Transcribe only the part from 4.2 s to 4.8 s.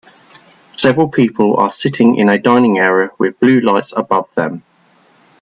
them.